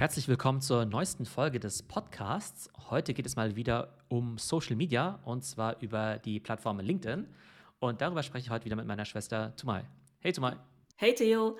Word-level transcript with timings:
Herzlich 0.00 0.28
willkommen 0.28 0.62
zur 0.62 0.86
neuesten 0.86 1.26
Folge 1.26 1.60
des 1.60 1.82
Podcasts. 1.82 2.70
Heute 2.88 3.12
geht 3.12 3.26
es 3.26 3.36
mal 3.36 3.54
wieder 3.54 3.98
um 4.08 4.38
Social 4.38 4.74
Media 4.74 5.20
und 5.26 5.44
zwar 5.44 5.78
über 5.82 6.16
die 6.16 6.40
Plattform 6.40 6.80
LinkedIn. 6.80 7.26
Und 7.80 8.00
darüber 8.00 8.22
spreche 8.22 8.46
ich 8.46 8.50
heute 8.50 8.64
wieder 8.64 8.76
mit 8.76 8.86
meiner 8.86 9.04
Schwester 9.04 9.54
Tumai. 9.56 9.84
Hey 10.20 10.32
Tumai. 10.32 10.56
Hey 10.96 11.14
Theo. 11.14 11.54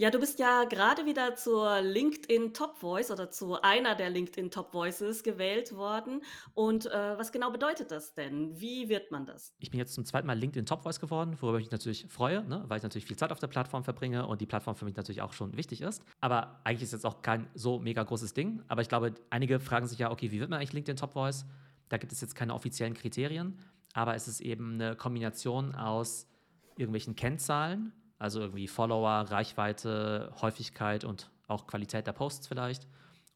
Ja, 0.00 0.10
du 0.10 0.20
bist 0.20 0.38
ja 0.38 0.62
gerade 0.62 1.06
wieder 1.06 1.34
zur 1.34 1.80
LinkedIn 1.80 2.54
Top 2.54 2.76
Voice 2.76 3.10
oder 3.10 3.32
zu 3.32 3.60
einer 3.62 3.96
der 3.96 4.10
LinkedIn 4.10 4.52
Top 4.52 4.72
Voices 4.72 5.24
gewählt 5.24 5.74
worden. 5.74 6.22
Und 6.54 6.86
äh, 6.86 7.18
was 7.18 7.32
genau 7.32 7.50
bedeutet 7.50 7.90
das 7.90 8.14
denn? 8.14 8.60
Wie 8.60 8.88
wird 8.88 9.10
man 9.10 9.26
das? 9.26 9.52
Ich 9.58 9.72
bin 9.72 9.80
jetzt 9.80 9.94
zum 9.94 10.04
zweiten 10.04 10.28
Mal 10.28 10.38
LinkedIn 10.38 10.66
Top 10.66 10.84
Voice 10.84 11.00
geworden, 11.00 11.36
worüber 11.40 11.58
ich 11.58 11.64
mich 11.64 11.72
natürlich 11.72 12.06
freue, 12.08 12.44
ne? 12.44 12.62
weil 12.68 12.76
ich 12.76 12.84
natürlich 12.84 13.06
viel 13.06 13.16
Zeit 13.16 13.32
auf 13.32 13.40
der 13.40 13.48
Plattform 13.48 13.82
verbringe 13.82 14.24
und 14.28 14.40
die 14.40 14.46
Plattform 14.46 14.76
für 14.76 14.84
mich 14.84 14.94
natürlich 14.94 15.20
auch 15.20 15.32
schon 15.32 15.56
wichtig 15.56 15.80
ist. 15.80 16.04
Aber 16.20 16.60
eigentlich 16.62 16.82
ist 16.82 16.90
es 16.90 17.02
jetzt 17.02 17.04
auch 17.04 17.20
kein 17.22 17.48
so 17.54 17.80
mega 17.80 18.04
großes 18.04 18.34
Ding. 18.34 18.62
Aber 18.68 18.82
ich 18.82 18.88
glaube, 18.88 19.14
einige 19.30 19.58
fragen 19.58 19.88
sich 19.88 19.98
ja, 19.98 20.12
okay, 20.12 20.30
wie 20.30 20.38
wird 20.38 20.48
man 20.48 20.60
eigentlich 20.60 20.74
LinkedIn 20.74 20.96
Top 20.96 21.14
Voice? 21.14 21.44
Da 21.88 21.96
gibt 21.96 22.12
es 22.12 22.20
jetzt 22.20 22.36
keine 22.36 22.54
offiziellen 22.54 22.94
Kriterien, 22.94 23.58
aber 23.94 24.14
es 24.14 24.28
ist 24.28 24.42
eben 24.42 24.74
eine 24.74 24.94
Kombination 24.94 25.74
aus 25.74 26.28
irgendwelchen 26.76 27.16
Kennzahlen 27.16 27.92
also 28.18 28.40
irgendwie 28.40 28.68
Follower, 28.68 29.26
Reichweite, 29.30 30.32
Häufigkeit 30.40 31.04
und 31.04 31.30
auch 31.46 31.66
Qualität 31.66 32.06
der 32.06 32.12
Posts 32.12 32.46
vielleicht. 32.46 32.86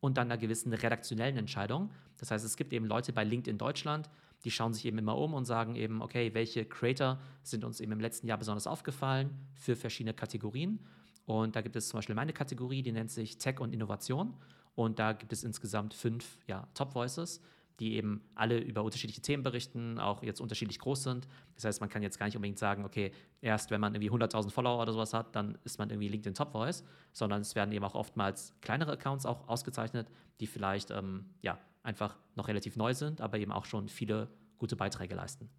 Und 0.00 0.16
dann 0.16 0.26
einer 0.26 0.38
gewissen 0.38 0.72
redaktionellen 0.72 1.36
Entscheidung. 1.36 1.90
Das 2.18 2.30
heißt, 2.30 2.44
es 2.44 2.56
gibt 2.56 2.72
eben 2.72 2.86
Leute 2.86 3.12
bei 3.12 3.22
LinkedIn 3.22 3.58
Deutschland, 3.58 4.10
die 4.44 4.50
schauen 4.50 4.74
sich 4.74 4.84
eben 4.84 4.98
immer 4.98 5.16
um 5.16 5.34
und 5.34 5.44
sagen 5.44 5.76
eben, 5.76 6.02
okay, 6.02 6.34
welche 6.34 6.64
Creator 6.64 7.20
sind 7.44 7.64
uns 7.64 7.80
eben 7.80 7.92
im 7.92 8.00
letzten 8.00 8.26
Jahr 8.26 8.38
besonders 8.38 8.66
aufgefallen 8.66 9.30
für 9.54 9.76
verschiedene 9.76 10.14
Kategorien. 10.14 10.80
Und 11.26 11.54
da 11.54 11.60
gibt 11.60 11.76
es 11.76 11.88
zum 11.88 11.98
Beispiel 11.98 12.16
meine 12.16 12.32
Kategorie, 12.32 12.82
die 12.82 12.90
nennt 12.90 13.12
sich 13.12 13.38
Tech 13.38 13.60
und 13.60 13.72
Innovation. 13.72 14.34
Und 14.74 14.98
da 14.98 15.12
gibt 15.12 15.32
es 15.32 15.44
insgesamt 15.44 15.94
fünf 15.94 16.38
ja, 16.48 16.66
Top 16.74 16.94
Voices 16.94 17.40
die 17.80 17.96
eben 17.96 18.22
alle 18.34 18.58
über 18.58 18.82
unterschiedliche 18.82 19.22
Themen 19.22 19.42
berichten, 19.42 19.98
auch 19.98 20.22
jetzt 20.22 20.40
unterschiedlich 20.40 20.78
groß 20.78 21.02
sind. 21.02 21.28
Das 21.54 21.64
heißt, 21.64 21.80
man 21.80 21.88
kann 21.88 22.02
jetzt 22.02 22.18
gar 22.18 22.26
nicht 22.26 22.36
unbedingt 22.36 22.58
sagen, 22.58 22.84
okay, 22.84 23.12
erst 23.40 23.70
wenn 23.70 23.80
man 23.80 23.94
irgendwie 23.94 24.10
100.000 24.10 24.50
Follower 24.50 24.80
oder 24.80 24.92
sowas 24.92 25.14
hat, 25.14 25.34
dann 25.34 25.58
ist 25.64 25.78
man 25.78 25.90
irgendwie 25.90 26.08
LinkedIn 26.08 26.34
Top 26.34 26.52
Voice, 26.52 26.84
sondern 27.12 27.40
es 27.40 27.54
werden 27.54 27.72
eben 27.72 27.84
auch 27.84 27.94
oftmals 27.94 28.54
kleinere 28.60 28.92
Accounts 28.92 29.26
auch 29.26 29.48
ausgezeichnet, 29.48 30.08
die 30.40 30.46
vielleicht 30.46 30.90
ähm, 30.90 31.26
ja, 31.40 31.58
einfach 31.82 32.18
noch 32.34 32.48
relativ 32.48 32.76
neu 32.76 32.94
sind, 32.94 33.20
aber 33.20 33.38
eben 33.38 33.52
auch 33.52 33.64
schon 33.64 33.88
viele 33.88 34.28
gute 34.58 34.76
Beiträge 34.76 35.14
leisten. 35.14 35.50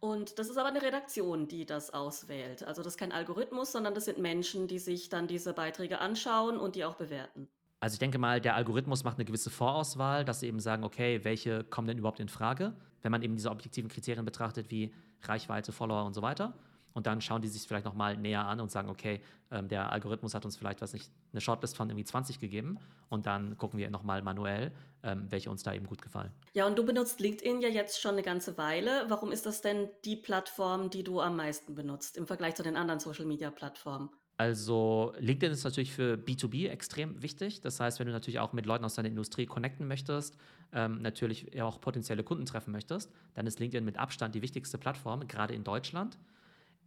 Und 0.00 0.40
das 0.40 0.50
ist 0.50 0.56
aber 0.56 0.68
eine 0.68 0.82
Redaktion, 0.82 1.46
die 1.46 1.64
das 1.64 1.94
auswählt. 1.94 2.64
Also 2.64 2.82
das 2.82 2.94
ist 2.94 2.98
kein 2.98 3.12
Algorithmus, 3.12 3.70
sondern 3.70 3.94
das 3.94 4.06
sind 4.06 4.18
Menschen, 4.18 4.66
die 4.66 4.80
sich 4.80 5.08
dann 5.08 5.28
diese 5.28 5.52
Beiträge 5.52 6.00
anschauen 6.00 6.58
und 6.58 6.74
die 6.74 6.84
auch 6.84 6.96
bewerten. 6.96 7.48
Also 7.82 7.94
ich 7.94 7.98
denke 7.98 8.18
mal, 8.18 8.40
der 8.40 8.54
Algorithmus 8.54 9.02
macht 9.02 9.18
eine 9.18 9.24
gewisse 9.24 9.50
Vorauswahl, 9.50 10.24
dass 10.24 10.38
sie 10.38 10.46
eben 10.46 10.60
sagen, 10.60 10.84
okay, 10.84 11.24
welche 11.24 11.64
kommen 11.64 11.88
denn 11.88 11.98
überhaupt 11.98 12.20
in 12.20 12.28
Frage, 12.28 12.74
wenn 13.02 13.10
man 13.10 13.22
eben 13.22 13.34
diese 13.34 13.50
objektiven 13.50 13.90
Kriterien 13.90 14.24
betrachtet 14.24 14.70
wie 14.70 14.94
Reichweite, 15.22 15.72
Follower 15.72 16.04
und 16.04 16.14
so 16.14 16.22
weiter. 16.22 16.54
Und 16.92 17.08
dann 17.08 17.20
schauen 17.20 17.42
die 17.42 17.48
sich 17.48 17.66
vielleicht 17.66 17.84
nochmal 17.84 18.16
näher 18.16 18.46
an 18.46 18.60
und 18.60 18.70
sagen, 18.70 18.88
okay, 18.88 19.20
ähm, 19.50 19.66
der 19.66 19.90
Algorithmus 19.90 20.32
hat 20.32 20.44
uns 20.44 20.56
vielleicht, 20.56 20.80
was 20.80 20.92
nicht, 20.92 21.10
eine 21.32 21.40
Shortlist 21.40 21.76
von 21.76 21.90
irgendwie 21.90 22.04
20 22.04 22.38
gegeben. 22.38 22.78
Und 23.08 23.26
dann 23.26 23.58
gucken 23.58 23.80
wir 23.80 23.90
nochmal 23.90 24.22
manuell, 24.22 24.70
ähm, 25.02 25.26
welche 25.30 25.50
uns 25.50 25.64
da 25.64 25.74
eben 25.74 25.86
gut 25.86 26.02
gefallen. 26.02 26.30
Ja, 26.52 26.68
und 26.68 26.78
du 26.78 26.86
benutzt 26.86 27.18
LinkedIn 27.18 27.62
ja 27.62 27.68
jetzt 27.68 28.00
schon 28.00 28.12
eine 28.12 28.22
ganze 28.22 28.58
Weile. 28.58 29.06
Warum 29.08 29.32
ist 29.32 29.44
das 29.44 29.60
denn 29.60 29.88
die 30.04 30.14
Plattform, 30.14 30.88
die 30.88 31.02
du 31.02 31.20
am 31.20 31.34
meisten 31.34 31.74
benutzt 31.74 32.16
im 32.16 32.28
Vergleich 32.28 32.54
zu 32.54 32.62
den 32.62 32.76
anderen 32.76 33.00
Social-Media-Plattformen? 33.00 34.10
Also 34.36 35.12
LinkedIn 35.18 35.52
ist 35.52 35.64
natürlich 35.64 35.92
für 35.92 36.14
B2B 36.14 36.68
extrem 36.68 37.22
wichtig. 37.22 37.60
Das 37.60 37.78
heißt, 37.78 38.00
wenn 38.00 38.06
du 38.06 38.12
natürlich 38.12 38.40
auch 38.40 38.52
mit 38.52 38.66
Leuten 38.66 38.84
aus 38.84 38.94
deiner 38.94 39.08
Industrie 39.08 39.46
connecten 39.46 39.86
möchtest, 39.86 40.36
ähm, 40.72 41.02
natürlich 41.02 41.60
auch 41.62 41.80
potenzielle 41.80 42.24
Kunden 42.24 42.46
treffen 42.46 42.72
möchtest, 42.72 43.12
dann 43.34 43.46
ist 43.46 43.60
LinkedIn 43.60 43.84
mit 43.84 43.98
Abstand 43.98 44.34
die 44.34 44.42
wichtigste 44.42 44.78
Plattform, 44.78 45.28
gerade 45.28 45.54
in 45.54 45.64
Deutschland. 45.64 46.18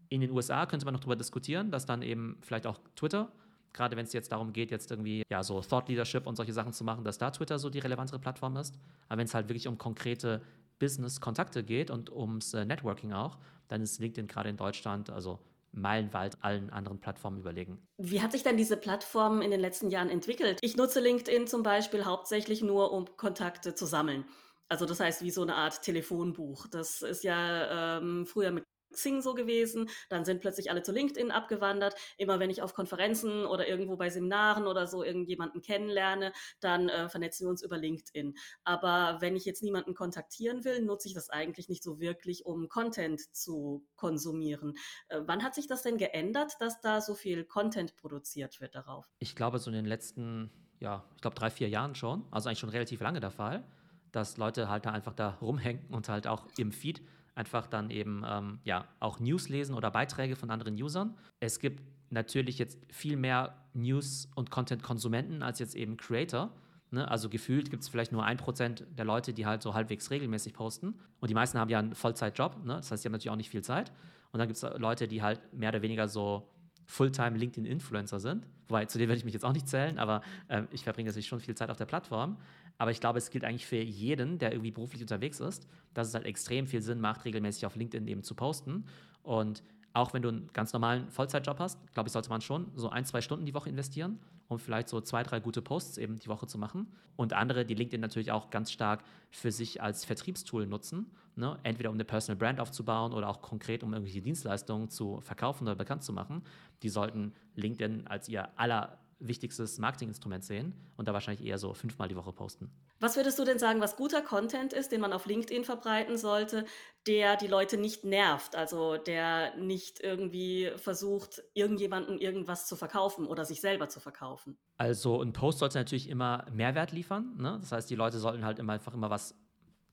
In 0.09 0.22
den 0.22 0.31
USA 0.31 0.66
könnte 0.66 0.85
man 0.85 0.94
noch 0.94 1.01
darüber 1.01 1.16
diskutieren, 1.16 1.72
dass 1.72 1.85
dann 1.85 2.01
eben 2.01 2.38
vielleicht 2.41 2.67
auch 2.67 2.79
Twitter, 2.95 3.31
gerade 3.73 3.95
wenn 3.95 4.06
es 4.06 4.13
jetzt 4.13 4.31
darum 4.31 4.53
geht, 4.53 4.72
jetzt 4.72 4.91
irgendwie 4.91 5.23
ja 5.31 5.44
so 5.44 5.62
Thought 5.62 5.89
Leadership 5.89 6.27
und 6.27 6.35
solche 6.35 6.53
Sachen 6.53 6.73
zu 6.73 6.83
machen, 6.83 7.03
dass 7.03 7.17
da 7.17 7.31
Twitter 7.31 7.59
so 7.59 7.69
die 7.69 7.79
relevantere 7.79 8.19
Plattform 8.19 8.57
ist. 8.57 8.75
Aber 9.07 9.19
wenn 9.19 9.25
es 9.25 9.33
halt 9.33 9.50
wirklich 9.50 9.67
um 9.67 9.77
konkrete 9.77 10.41
Business-Kontakte 10.79 11.63
geht 11.63 11.89
und 11.89 12.12
ums 12.12 12.53
äh, 12.53 12.66
Networking 12.66 13.13
auch, 13.13 13.38
dann 13.67 13.81
ist 13.81 14.00
LinkedIn 14.00 14.27
gerade 14.27 14.50
in 14.50 14.57
Deutschland, 14.57 15.09
also 15.09 15.39
meilenweit 15.75 16.38
allen 16.41 16.69
anderen 16.69 17.00
Plattformen 17.00 17.40
überlegen. 17.40 17.88
Wie 17.97 18.22
hat 18.22 18.31
sich 18.31 18.44
denn 18.44 18.58
diese 18.58 18.78
Plattform 18.78 19.41
in 19.41 19.52
den 19.52 19.59
letzten 19.59 19.90
Jahren 19.90 20.09
entwickelt? 20.09 20.59
Ich 20.62 20.78
nutze 20.78 21.00
LinkedIn 21.00 21.47
zum 21.47 21.63
Beispiel 21.63 22.06
hauptsächlich 22.06 22.62
nur, 22.62 22.91
um 22.91 23.06
Kontakte 23.18 23.75
zu 23.75 23.86
sammeln. 23.86 24.25
Also 24.68 24.86
das 24.86 25.00
heißt, 25.00 25.22
wie 25.22 25.31
so 25.31 25.41
eine 25.41 25.56
Art 25.56 25.81
Telefonbuch. 25.84 26.68
Das 26.68 27.02
ist 27.02 27.24
ja 27.24 27.97
ähm, 27.97 28.25
früher 28.25 28.52
mit 28.52 28.63
Xing 28.95 29.22
so 29.22 29.33
gewesen, 29.33 29.89
dann 30.09 30.25
sind 30.25 30.41
plötzlich 30.41 30.72
alle 30.72 30.81
zu 30.81 30.91
LinkedIn 30.91 31.31
abgewandert. 31.31 31.95
Immer 32.17 32.39
wenn 32.39 32.50
ich 32.50 32.61
auf 32.61 32.73
Konferenzen 32.73 33.45
oder 33.45 33.67
irgendwo 33.67 33.95
bei 33.95 34.09
Seminaren 34.09 34.67
oder 34.67 34.88
so 34.88 35.03
irgendjemanden 35.03 35.61
kennenlerne, 35.61 36.31
dann 36.59 36.89
äh, 36.89 37.09
vernetzen 37.09 37.45
wir 37.45 37.51
uns 37.51 37.61
über 37.61 37.78
LinkedIn. 37.78 38.35
Aber 38.63 39.17
wenn 39.19 39.35
ich 39.35 39.45
jetzt 39.45 39.63
niemanden 39.63 39.94
kontaktieren 39.94 40.63
will, 40.63 40.81
nutze 40.81 41.07
ich 41.07 41.13
das 41.13 41.29
eigentlich 41.29 41.69
nicht 41.69 41.83
so 41.83 42.00
wirklich, 42.00 42.45
um 42.45 42.67
Content 42.69 43.22
zu 43.35 43.85
konsumieren. 43.95 44.73
Äh, 45.09 45.22
wann 45.25 45.44
hat 45.44 45.56
sich 45.56 45.67
das 45.67 45.83
denn 45.83 45.97
geändert, 45.97 46.53
dass 46.59 46.81
da 46.81 47.01
so 47.01 47.13
viel 47.13 47.45
Content 47.45 47.95
produziert 47.95 48.59
wird 48.62 48.75
darauf? 48.75 49.09
Ich 49.19 49.35
glaube, 49.35 49.59
so 49.59 49.69
in 49.69 49.75
den 49.75 49.85
letzten, 49.85 50.50
ja, 50.79 51.03
ich 51.16 51.22
glaube 51.22 51.35
drei, 51.35 51.50
vier 51.50 51.69
Jahren 51.69 51.95
schon, 51.95 52.25
also 52.31 52.50
eigentlich 52.50 52.59
schon 52.59 52.69
relativ 52.69 53.01
lange 53.01 53.19
der 53.19 53.31
Fall, 53.31 53.63
dass 54.12 54.38
Leute 54.38 54.69
halt 54.69 54.85
da 54.85 54.91
einfach 54.91 55.13
da 55.13 55.38
rumhängen 55.41 55.85
und 55.89 56.09
halt 56.09 56.27
auch 56.27 56.47
im 56.57 56.72
Feed 56.72 57.01
einfach 57.35 57.68
dann 57.68 57.90
eben 57.90 58.23
ähm, 58.28 58.59
ja, 58.63 58.88
auch 59.00 59.19
News 59.19 59.50
lesen 59.50 59.75
oder 59.75 59.91
Beiträge 59.91 60.35
von 60.35 60.50
anderen 60.50 60.81
Usern. 60.81 61.16
Es 61.40 61.59
gibt 61.59 61.84
natürlich 62.09 62.57
jetzt 62.57 62.79
viel 62.90 63.18
mehr 63.18 63.56
News- 63.73 64.29
und 64.35 64.50
Content-Konsumenten 64.50 65.44
als 65.44 65.59
jetzt 65.59 65.75
eben 65.75 65.97
Creator. 65.97 66.51
Ne? 66.91 67.09
Also 67.09 67.29
gefühlt 67.29 67.69
gibt 67.69 67.84
es 67.84 67.90
vielleicht 67.90 68.12
nur 68.12 68.24
ein 68.24 68.38
Prozent 68.38 68.85
der 68.97 69.06
Leute, 69.06 69.34
die 69.34 69.45
halt 69.45 69.62
so 69.62 69.74
halbwegs 69.74 70.09
regelmäßig 70.09 70.53
posten. 70.53 70.95
Und 71.19 71.29
die 71.29 71.34
meisten 71.34 71.59
haben 71.59 71.69
ja 71.69 71.79
einen 71.79 71.94
Vollzeitjob. 71.94 72.63
Ne? 72.63 72.75
Das 72.75 72.90
heißt, 72.90 73.03
die 73.03 73.07
haben 73.07 73.13
natürlich 73.13 73.31
auch 73.31 73.35
nicht 73.35 73.50
viel 73.50 73.63
Zeit. 73.63 73.91
Und 74.31 74.40
dann 74.40 74.47
gibt 74.47 74.62
es 74.62 74.79
Leute, 74.79 75.07
die 75.07 75.22
halt 75.22 75.41
mehr 75.53 75.69
oder 75.69 75.81
weniger 75.81 76.07
so 76.07 76.50
Fulltime 76.85 77.38
LinkedIn-Influencer 77.38 78.19
sind. 78.19 78.47
Wobei, 78.68 78.85
zu 78.85 78.97
denen 78.97 79.09
würde 79.09 79.18
ich 79.18 79.25
mich 79.25 79.34
jetzt 79.34 79.45
auch 79.45 79.53
nicht 79.53 79.68
zählen, 79.68 80.00
aber 80.00 80.22
äh, 80.47 80.63
ich 80.72 80.84
verbringe 80.84 81.09
natürlich 81.09 81.28
schon 81.28 81.40
viel 81.40 81.56
Zeit 81.56 81.69
auf 81.69 81.78
der 81.78 81.85
Plattform. 81.85 82.38
Aber 82.78 82.91
ich 82.91 83.00
glaube, 83.00 83.18
es 83.19 83.30
gilt 83.30 83.46
eigentlich 83.46 83.66
für 83.66 83.78
jeden, 83.78 84.38
der 84.38 84.52
irgendwie 84.52 84.72
beruflich 84.72 85.02
unterwegs 85.02 85.40
ist, 85.40 85.68
dass 85.94 86.09
es 86.09 86.13
halt 86.13 86.25
extrem 86.25 86.68
viel 86.68 86.81
Sinn 86.81 87.00
macht, 87.00 87.25
regelmäßig 87.25 87.66
auf 87.66 87.75
LinkedIn 87.75 88.08
eben 88.08 88.24
zu 88.24 88.36
posten. 88.36 88.86
Und 89.24 89.63
auch 89.94 90.13
wenn 90.13 90.22
du 90.22 90.30
einen 90.30 90.50
ganz 90.52 90.74
normalen 90.74 91.09
Vollzeitjob 91.09 91.58
hast, 91.59 91.80
glaube 91.94 92.08
ich, 92.08 92.13
sollte 92.13 92.30
man 92.30 92.41
schon 92.41 92.69
so 92.75 92.90
ein, 92.90 93.06
zwei 93.06 93.22
Stunden 93.22 93.46
die 93.46 93.53
Woche 93.53 93.69
investieren, 93.69 94.19
um 94.50 94.59
vielleicht 94.59 94.90
so 94.90 95.00
zwei, 95.00 95.24
drei 95.24 95.40
gute 95.40 95.62
Posts 95.62 95.97
eben 96.00 96.19
die 96.19 96.28
Woche 96.28 96.47
zu 96.47 96.58
machen. 96.58 96.91
Und 97.16 97.31
andere, 97.31 97.66
die 97.66 97.75
LinkedIn 97.75 98.02
natürlich 98.02 98.34
auch 98.34 98.50
ganz 98.50 98.74
stark 98.74 99.03
für 99.31 99.53
sich 99.53 99.81
als 99.81 100.03
Vertriebstool 100.03 100.68
nutzen, 100.68 101.12
ne? 101.38 101.57
entweder 101.63 101.90
um 101.90 101.96
eine 101.96 102.03
Personal 102.03 102.38
Brand 102.38 102.59
aufzubauen 102.59 103.13
oder 103.13 103.30
auch 103.30 103.42
konkret, 103.42 103.84
um 103.84 103.94
irgendwelche 103.94 104.22
Dienstleistungen 104.22 104.90
zu 104.90 105.22
verkaufen 105.22 105.63
oder 105.63 105.75
bekannt 105.75 106.03
zu 106.03 106.12
machen, 106.12 106.44
die 106.84 106.90
sollten 106.90 107.34
LinkedIn 107.56 108.06
als 108.07 108.28
ihr 108.28 108.50
aller 108.59 109.00
wichtigstes 109.19 109.77
Marketinginstrument 109.77 110.43
sehen 110.43 110.73
und 110.97 111.07
da 111.07 111.13
wahrscheinlich 111.13 111.45
eher 111.45 111.57
so 111.57 111.73
fünfmal 111.73 112.07
die 112.07 112.15
Woche 112.15 112.33
posten. 112.33 112.69
Was 112.99 113.15
würdest 113.15 113.39
du 113.39 113.45
denn 113.45 113.59
sagen, 113.59 113.79
was 113.79 113.95
guter 113.95 114.21
Content 114.21 114.73
ist, 114.73 114.91
den 114.91 115.01
man 115.01 115.13
auf 115.13 115.25
LinkedIn 115.25 115.63
verbreiten 115.63 116.17
sollte, 116.17 116.65
der 117.07 117.37
die 117.37 117.47
Leute 117.47 117.77
nicht 117.77 118.03
nervt, 118.03 118.55
also 118.55 118.97
der 118.97 119.55
nicht 119.57 120.01
irgendwie 120.01 120.71
versucht, 120.77 121.41
irgendjemandem 121.53 122.17
irgendwas 122.17 122.67
zu 122.67 122.75
verkaufen 122.75 123.25
oder 123.25 123.45
sich 123.45 123.61
selber 123.61 123.89
zu 123.89 123.99
verkaufen? 123.99 124.57
Also 124.77 125.21
ein 125.21 125.33
Post 125.33 125.59
sollte 125.59 125.77
natürlich 125.77 126.09
immer 126.09 126.45
Mehrwert 126.51 126.91
liefern. 126.91 127.35
Ne? 127.38 127.57
Das 127.61 127.71
heißt, 127.71 127.89
die 127.89 127.95
Leute 127.95 128.19
sollten 128.19 128.44
halt 128.44 128.59
immer 128.59 128.73
einfach 128.73 128.94
immer 128.94 129.09
was 129.09 129.35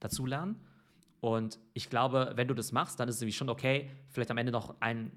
dazulernen. 0.00 0.60
Und 1.20 1.60
ich 1.72 1.88
glaube, 1.88 2.32
wenn 2.34 2.48
du 2.48 2.54
das 2.54 2.72
machst, 2.72 2.98
dann 2.98 3.08
ist 3.08 3.16
es 3.16 3.22
irgendwie 3.22 3.36
schon 3.36 3.48
okay, 3.48 3.90
vielleicht 4.08 4.32
am 4.32 4.38
Ende 4.38 4.50
noch 4.50 4.74
ein 4.80 5.12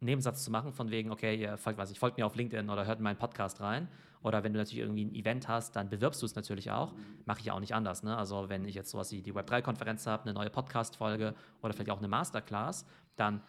Nebensatz 0.00 0.44
zu 0.44 0.50
machen, 0.50 0.72
von 0.72 0.90
wegen, 0.90 1.10
okay, 1.10 1.36
ihr 1.36 1.56
folgt, 1.56 1.78
was 1.78 1.90
ich, 1.90 1.98
folgt 1.98 2.18
mir 2.18 2.26
auf 2.26 2.34
LinkedIn 2.34 2.68
oder 2.68 2.86
hört 2.86 2.98
in 2.98 3.04
meinen 3.04 3.18
Podcast 3.18 3.60
rein. 3.60 3.88
Oder 4.22 4.42
wenn 4.42 4.52
du 4.52 4.58
natürlich 4.58 4.82
irgendwie 4.82 5.04
ein 5.04 5.14
Event 5.14 5.48
hast, 5.48 5.76
dann 5.76 5.88
bewirbst 5.88 6.20
du 6.20 6.26
es 6.26 6.34
natürlich 6.34 6.70
auch. 6.70 6.92
Mache 7.24 7.40
ich 7.40 7.46
ja 7.46 7.52
auch 7.54 7.60
nicht 7.60 7.74
anders. 7.74 8.02
Ne? 8.02 8.16
Also 8.16 8.48
wenn 8.48 8.64
ich 8.64 8.74
jetzt 8.74 8.90
sowas 8.90 9.12
wie 9.12 9.22
die 9.22 9.32
Web3-Konferenz 9.32 10.06
habe, 10.06 10.24
eine 10.24 10.34
neue 10.34 10.50
Podcast-Folge 10.50 11.34
oder 11.62 11.72
vielleicht 11.72 11.90
auch 11.90 11.98
eine 11.98 12.08
Masterclass, 12.08 12.86
dann 13.16 13.42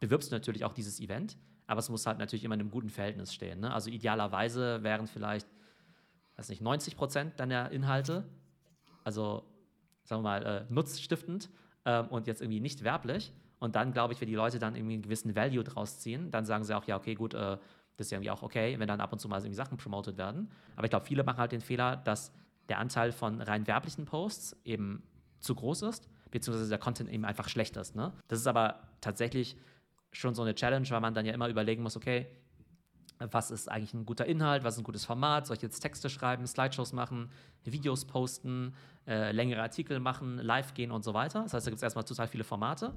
bewirbst 0.00 0.30
du 0.30 0.36
natürlich 0.36 0.64
auch 0.64 0.72
dieses 0.72 1.00
Event. 1.00 1.36
Aber 1.66 1.80
es 1.80 1.88
muss 1.88 2.06
halt 2.06 2.18
natürlich 2.18 2.44
immer 2.44 2.54
in 2.54 2.60
einem 2.60 2.70
guten 2.70 2.90
Verhältnis 2.90 3.34
stehen. 3.34 3.60
Ne? 3.60 3.72
Also 3.72 3.90
idealerweise 3.90 4.82
wären 4.82 5.06
vielleicht, 5.06 5.48
weiß 6.36 6.48
nicht, 6.50 6.62
90 6.62 6.96
Prozent 6.96 7.40
deiner 7.40 7.70
Inhalte, 7.72 8.24
also 9.02 9.44
sagen 10.04 10.22
wir 10.22 10.28
mal, 10.28 10.46
äh, 10.46 10.64
nutzstiftend 10.72 11.50
äh, 11.86 12.02
und 12.02 12.26
jetzt 12.26 12.42
irgendwie 12.42 12.60
nicht 12.60 12.84
werblich. 12.84 13.32
Und 13.58 13.74
dann, 13.74 13.92
glaube 13.92 14.12
ich, 14.12 14.20
wenn 14.20 14.28
die 14.28 14.34
Leute 14.34 14.58
dann 14.58 14.76
irgendwie 14.76 14.94
einen 14.94 15.02
gewissen 15.02 15.34
Value 15.34 15.64
draus 15.64 15.98
ziehen, 15.98 16.30
dann 16.30 16.44
sagen 16.44 16.64
sie 16.64 16.76
auch, 16.76 16.84
ja, 16.84 16.96
okay, 16.96 17.14
gut, 17.14 17.32
äh, 17.32 17.56
Das 17.96 18.08
ist 18.08 18.10
ja 18.10 18.18
irgendwie 18.18 18.30
auch 18.30 18.42
okay, 18.42 18.78
wenn 18.78 18.86
dann 18.86 19.00
ab 19.00 19.12
und 19.12 19.18
zu 19.20 19.28
mal 19.28 19.38
irgendwie 19.38 19.54
Sachen 19.54 19.78
promoted 19.78 20.18
werden. 20.18 20.50
Aber 20.76 20.84
ich 20.84 20.90
glaube, 20.90 21.06
viele 21.06 21.24
machen 21.24 21.38
halt 21.38 21.52
den 21.52 21.62
Fehler, 21.62 21.96
dass 21.96 22.30
der 22.68 22.78
Anteil 22.78 23.12
von 23.12 23.40
rein 23.40 23.66
werblichen 23.66 24.04
Posts 24.04 24.56
eben 24.64 25.02
zu 25.40 25.54
groß 25.54 25.82
ist, 25.82 26.08
beziehungsweise 26.30 26.68
der 26.68 26.78
Content 26.78 27.08
eben 27.10 27.24
einfach 27.24 27.48
schlecht 27.48 27.76
ist. 27.78 27.96
Ne? 27.96 28.12
Das 28.28 28.38
ist 28.38 28.46
aber 28.46 28.80
tatsächlich 29.00 29.56
schon 30.12 30.34
so 30.34 30.42
eine 30.42 30.54
Challenge, 30.54 30.86
weil 30.90 31.00
man 31.00 31.14
dann 31.14 31.24
ja 31.24 31.32
immer 31.32 31.48
überlegen 31.48 31.82
muss, 31.82 31.96
okay, 31.96 32.26
was 33.18 33.50
ist 33.50 33.70
eigentlich 33.70 33.94
ein 33.94 34.06
guter 34.06 34.26
Inhalt, 34.26 34.64
was 34.64 34.74
ist 34.74 34.80
ein 34.80 34.84
gutes 34.84 35.04
Format, 35.04 35.46
soll 35.46 35.56
ich 35.56 35.62
jetzt 35.62 35.80
Texte 35.80 36.10
schreiben, 36.10 36.46
Slideshows 36.46 36.92
machen, 36.92 37.30
Videos 37.64 38.04
posten, 38.04 38.74
äh, 39.06 39.32
längere 39.32 39.62
Artikel 39.62 40.00
machen, 40.00 40.38
live 40.38 40.74
gehen 40.74 40.90
und 40.90 41.04
so 41.04 41.14
weiter. 41.14 41.42
Das 41.42 41.54
heißt, 41.54 41.66
da 41.66 41.70
gibt 41.70 41.78
es 41.78 41.82
erstmal 41.82 42.04
total 42.04 42.28
viele 42.28 42.44
Formate. 42.44 42.92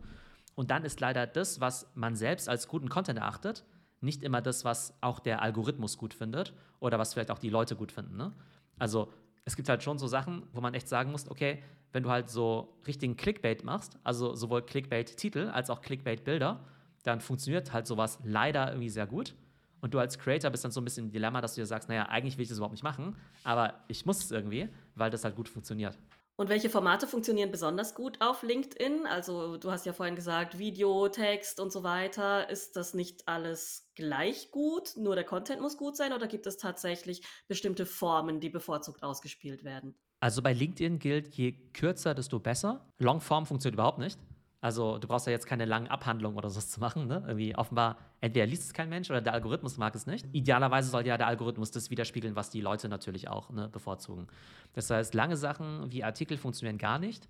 Und 0.56 0.72
dann 0.72 0.84
ist 0.84 1.00
leider 1.00 1.26
das, 1.26 1.62
was 1.62 1.90
man 1.96 2.16
selbst 2.16 2.50
als 2.50 2.68
guten 2.68 2.90
Content 2.90 3.20
erachtet, 3.20 3.64
nicht 4.02 4.24
immer 4.24 4.42
das, 4.42 4.66
was 4.66 4.94
auch 5.02 5.20
der 5.20 5.42
Algorithmus 5.42 5.98
gut 5.98 6.14
findet 6.14 6.54
oder 6.80 7.00
was 7.00 7.14
vielleicht 7.14 7.32
auch 7.32 7.40
die 7.40 7.50
Leute 7.50 7.76
gut 7.76 7.92
finden. 7.92 8.18
Ne? 8.18 8.34
Also 8.78 9.12
es 9.46 9.56
gibt 9.56 9.70
halt 9.70 9.84
schon 9.84 9.98
so 9.98 10.08
Sachen, 10.08 10.44
wo 10.54 10.62
man 10.62 10.74
echt 10.74 10.88
sagen 10.88 11.12
muss, 11.12 11.30
okay, 11.30 11.64
wenn 11.92 12.04
du 12.04 12.10
halt 12.10 12.30
so 12.30 12.78
richtigen 12.86 13.18
Clickbait 13.18 13.64
machst, 13.64 13.98
also 14.04 14.36
sowohl 14.36 14.62
Clickbait-Titel 14.62 15.50
als 15.50 15.70
auch 15.70 15.82
Clickbait-Bilder, 15.82 16.60
dann 17.04 17.22
funktioniert 17.22 17.74
halt 17.74 17.88
sowas 17.88 18.20
leider 18.24 18.70
irgendwie 18.70 18.90
sehr 18.90 19.08
gut. 19.08 19.34
Und 19.82 19.94
du 19.94 20.00
als 20.00 20.18
Creator 20.18 20.50
bist 20.52 20.64
dann 20.64 20.72
so 20.72 20.82
ein 20.82 20.86
bisschen 20.86 21.06
im 21.06 21.12
Dilemma, 21.12 21.42
dass 21.42 21.56
du 21.56 21.62
dir 21.62 21.66
sagst, 21.66 21.90
naja, 21.90 22.04
eigentlich 22.04 22.38
will 22.38 22.44
ich 22.44 22.50
das 22.50 22.58
überhaupt 22.58 22.74
nicht 22.74 22.84
machen, 22.84 23.16
aber 23.44 23.84
ich 23.88 24.06
muss 24.06 24.24
es 24.24 24.32
irgendwie, 24.32 24.70
weil 24.96 25.10
das 25.10 25.24
halt 25.24 25.36
gut 25.36 25.50
funktioniert. 25.50 25.98
Und 26.40 26.48
welche 26.48 26.70
Formate 26.70 27.06
funktionieren 27.06 27.52
besonders 27.52 27.96
gut 27.96 28.22
auf 28.22 28.44
LinkedIn? 28.44 29.06
Also 29.06 29.58
du 29.58 29.72
hast 29.72 29.86
ja 29.86 29.92
vorhin 29.92 30.16
gesagt, 30.16 30.58
Video, 30.58 31.10
Text 31.10 31.60
und 31.60 31.70
so 31.70 31.84
weiter. 31.84 32.50
Ist 32.50 32.78
das 32.78 32.94
nicht 32.94 33.28
alles 33.28 33.92
gleich 33.94 34.50
gut? 34.50 34.94
Nur 34.96 35.16
der 35.16 35.26
Content 35.26 35.60
muss 35.60 35.76
gut 35.76 35.98
sein 35.98 36.14
oder 36.14 36.28
gibt 36.28 36.48
es 36.48 36.56
tatsächlich 36.56 37.24
bestimmte 37.50 37.86
Formen, 37.86 38.40
die 38.40 38.50
bevorzugt 38.50 39.04
ausgespielt 39.04 39.66
werden? 39.66 39.96
Also 40.22 40.42
bei 40.42 40.54
LinkedIn 40.54 41.00
gilt, 41.00 41.36
je 41.36 41.52
kürzer, 41.74 42.14
desto 42.14 42.40
besser. 42.40 42.90
Longform 43.00 43.46
funktioniert 43.46 43.76
überhaupt 43.76 44.00
nicht. 44.00 44.18
Also 44.62 44.98
du 44.98 45.08
brauchst 45.08 45.26
ja 45.26 45.32
jetzt 45.32 45.46
keine 45.46 45.66
langen 45.66 45.88
Abhandlungen 45.88 46.38
oder 46.38 46.50
so 46.50 46.60
zu 46.68 46.80
machen. 46.80 47.08
Ne? 47.08 47.24
Irgendwie 47.26 47.56
offenbar, 47.56 47.98
entweder 48.22 48.46
liest 48.46 48.64
es 48.64 48.74
kein 48.74 48.90
Mensch 48.90 49.10
oder 49.10 49.22
der 49.22 49.34
Algorithmus 49.34 49.78
mag 49.78 49.96
es 49.96 50.06
nicht. 50.06 50.26
Idealerweise 50.34 50.90
soll 50.90 51.06
ja 51.06 51.18
der 51.18 51.28
Algorithmus 51.28 51.72
das 51.72 51.90
widerspiegeln, 51.90 52.36
was 52.36 52.50
die 52.50 52.62
Leute 52.62 52.90
natürlich 52.90 53.30
auch 53.30 53.50
ne, 53.50 53.70
bevorzugen. 53.70 54.28
Das 54.74 54.90
heißt, 54.90 55.14
lange 55.14 55.38
Sachen 55.38 55.92
wie 55.92 56.04
Artikel 56.04 56.38
funktionieren 56.38 56.78
gar 56.78 57.00
nicht. 57.00 57.28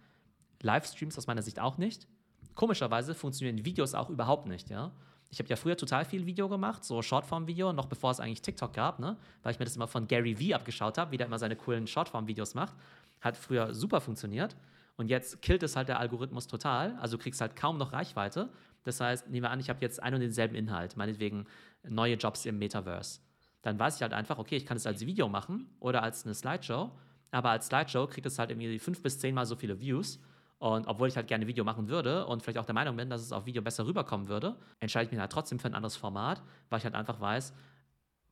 Livestreams 0.61 1.17
aus 1.17 1.27
meiner 1.27 1.41
Sicht 1.41 1.59
auch 1.59 1.77
nicht. 1.77 2.07
Komischerweise 2.55 3.13
funktionieren 3.13 3.63
Videos 3.63 3.93
auch 3.93 4.09
überhaupt 4.09 4.47
nicht, 4.47 4.69
ja. 4.69 4.91
Ich 5.31 5.37
habe 5.37 5.47
ja 5.47 5.55
früher 5.55 5.77
total 5.77 6.05
viel 6.05 6.25
Video 6.25 6.49
gemacht, 6.49 6.83
so 6.83 7.03
Shortform-Video, 7.03 7.71
noch 7.71 7.85
bevor 7.85 8.09
es 8.09 8.19
eigentlich 8.19 8.41
TikTok 8.41 8.73
gab, 8.73 8.99
ne? 8.99 9.15
weil 9.43 9.51
ich 9.51 9.59
mir 9.59 9.65
das 9.65 9.75
immer 9.75 9.87
von 9.87 10.07
Gary 10.07 10.39
Vee 10.39 10.55
abgeschaut 10.55 10.97
habe, 10.97 11.11
wie 11.11 11.17
der 11.17 11.27
immer 11.27 11.37
seine 11.37 11.55
coolen 11.55 11.85
Shortform-Videos 11.85 12.55
macht. 12.55 12.73
Hat 13.21 13.37
früher 13.37 13.73
super 13.75 14.01
funktioniert. 14.01 14.55
Und 14.99 15.07
jetzt 15.07 15.41
killt 15.41 15.63
es 15.63 15.77
halt 15.77 15.87
der 15.87 15.97
Algorithmus 15.97 16.47
total. 16.47 16.97
Also 16.99 17.15
du 17.15 17.23
kriegst 17.23 17.39
halt 17.39 17.55
kaum 17.55 17.77
noch 17.77 17.93
Reichweite. 17.93 18.49
Das 18.83 18.99
heißt, 18.99 19.29
nehmen 19.29 19.43
wir 19.43 19.49
an, 19.49 19.61
ich 19.61 19.69
habe 19.69 19.79
jetzt 19.79 20.03
einen 20.03 20.15
und 20.15 20.19
denselben 20.19 20.55
Inhalt, 20.55 20.97
meinetwegen 20.97 21.45
neue 21.87 22.15
Jobs 22.15 22.45
im 22.45 22.59
Metaverse. 22.59 23.21
Dann 23.61 23.79
weiß 23.79 23.95
ich 23.95 24.01
halt 24.01 24.11
einfach, 24.11 24.39
okay, 24.39 24.57
ich 24.57 24.65
kann 24.65 24.75
es 24.75 24.85
als 24.85 25.05
Video 25.05 25.29
machen 25.29 25.69
oder 25.79 26.03
als 26.03 26.25
eine 26.25 26.33
Slideshow. 26.33 26.91
Aber 27.31 27.49
als 27.49 27.67
Slideshow 27.67 28.07
kriegt 28.07 28.27
es 28.27 28.37
halt 28.39 28.49
irgendwie 28.49 28.77
fünf 28.77 29.01
bis 29.01 29.17
zehnmal 29.17 29.45
so 29.45 29.55
viele 29.55 29.79
Views. 29.79 30.19
Und 30.57 30.85
obwohl 30.85 31.07
ich 31.07 31.15
halt 31.15 31.27
gerne 31.27 31.47
Video 31.47 31.63
machen 31.63 31.87
würde 31.87 32.25
und 32.25 32.43
vielleicht 32.43 32.57
auch 32.57 32.65
der 32.65 32.75
Meinung 32.75 32.97
bin, 32.97 33.09
dass 33.09 33.21
es 33.21 33.31
auf 33.31 33.45
Video 33.45 33.61
besser 33.61 33.85
rüberkommen 33.85 34.27
würde, 34.27 34.57
entscheide 34.81 35.05
ich 35.05 35.11
mich 35.11 35.21
halt 35.21 35.31
trotzdem 35.31 35.59
für 35.59 35.69
ein 35.69 35.75
anderes 35.75 35.95
Format, 35.95 36.41
weil 36.69 36.79
ich 36.79 36.83
halt 36.83 36.95
einfach 36.95 37.21
weiß, 37.21 37.53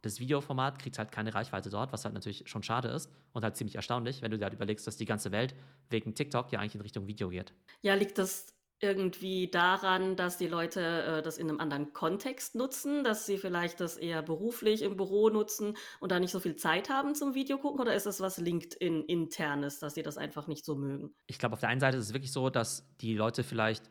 das 0.02 0.20
Videoformat 0.20 0.80
kriegt 0.80 1.00
halt 1.00 1.12
keine 1.12 1.34
Reichweite 1.34 1.70
dort, 1.70 1.92
was 1.92 2.06
halt 2.06 2.14
natürlich 2.14 2.44
schon 2.48 2.64
schade 2.64 2.90
ist 2.90 3.12
und 3.34 3.44
halt 3.44 3.56
ziemlich 3.56 3.76
erstaunlich, 3.76 4.22
wenn 4.22 4.32
du 4.32 4.38
dir 4.38 4.46
halt 4.46 4.54
überlegst, 4.54 4.86
dass 4.88 4.98
die 4.98 5.06
ganze 5.06 5.32
Welt 5.32 5.56
wegen 5.90 6.16
TikTok 6.16 6.52
ja 6.52 6.60
eigentlich 6.60 6.76
in 6.76 6.82
Richtung 6.82 7.08
Video 7.08 7.30
geht. 7.30 7.54
Ja, 7.82 7.96
liegt 7.96 8.18
das 8.18 8.58
irgendwie 8.80 9.50
daran, 9.50 10.16
dass 10.16 10.38
die 10.38 10.48
Leute 10.48 10.82
äh, 10.82 11.22
das 11.24 11.38
in 11.38 11.50
einem 11.50 11.60
anderen 11.60 11.94
Kontext 11.94 12.54
nutzen, 12.54 13.04
dass 13.04 13.26
sie 13.26 13.38
vielleicht 13.38 13.80
das 13.80 13.98
eher 13.98 14.22
beruflich 14.22 14.84
im 14.84 14.96
Büro 14.98 15.30
nutzen 15.30 15.76
und 16.00 16.12
da 16.12 16.20
nicht 16.20 16.32
so 16.32 16.40
viel 16.40 16.56
Zeit 16.56 16.90
haben 16.90 17.16
zum 17.16 17.34
Video 17.34 17.58
gucken? 17.58 17.82
Oder 17.82 17.96
ist 17.96 18.06
das 18.06 18.20
was 18.20 18.38
LinkedIn-internes, 18.38 19.80
dass 19.80 19.96
sie 19.96 20.04
das 20.04 20.18
einfach 20.18 20.48
nicht 20.48 20.64
so 20.64 20.76
mögen? 20.76 21.16
Ich 21.26 21.40
glaube, 21.40 21.54
auf 21.54 21.60
der 21.60 21.70
einen 21.70 21.80
Seite 21.80 21.98
ist 21.98 22.06
es 22.06 22.14
wirklich 22.14 22.32
so, 22.32 22.52
dass 22.52 22.88
die 22.98 23.16
Leute 23.16 23.44
vielleicht 23.44 23.90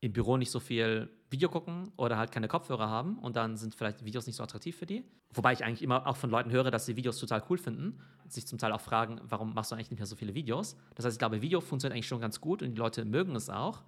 im 0.00 0.12
Büro 0.12 0.36
nicht 0.36 0.52
so 0.52 0.60
viel 0.60 1.10
Video 1.30 1.48
gucken 1.48 1.92
oder 1.96 2.16
halt 2.16 2.32
keine 2.32 2.48
Kopfhörer 2.48 2.88
haben 2.88 3.18
und 3.18 3.36
dann 3.36 3.56
sind 3.56 3.74
vielleicht 3.74 4.04
Videos 4.04 4.26
nicht 4.26 4.36
so 4.36 4.42
attraktiv 4.42 4.76
für 4.76 4.86
die. 4.86 5.04
Wobei 5.34 5.52
ich 5.52 5.64
eigentlich 5.64 5.82
immer 5.82 6.06
auch 6.06 6.16
von 6.16 6.30
Leuten 6.30 6.50
höre, 6.50 6.70
dass 6.70 6.86
sie 6.86 6.96
Videos 6.96 7.18
total 7.18 7.42
cool 7.50 7.58
finden, 7.58 8.00
sich 8.28 8.46
zum 8.46 8.58
Teil 8.58 8.72
auch 8.72 8.80
fragen, 8.80 9.20
warum 9.24 9.52
machst 9.52 9.70
du 9.70 9.74
eigentlich 9.74 9.90
nicht 9.90 9.98
mehr 9.98 10.06
so 10.06 10.16
viele 10.16 10.34
Videos? 10.34 10.76
Das 10.94 11.04
heißt, 11.04 11.16
ich 11.16 11.18
glaube, 11.18 11.42
Video 11.42 11.60
funktioniert 11.60 11.94
eigentlich 11.94 12.08
schon 12.08 12.20
ganz 12.20 12.40
gut 12.40 12.62
und 12.62 12.70
die 12.70 12.78
Leute 12.78 13.04
mögen 13.04 13.36
es 13.36 13.50
auch. 13.50 13.82